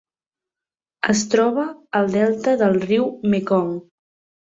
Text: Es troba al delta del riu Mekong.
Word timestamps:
Es 1.13 1.21
troba 1.35 1.67
al 2.01 2.11
delta 2.17 2.59
del 2.65 2.83
riu 2.91 3.09
Mekong. 3.37 3.73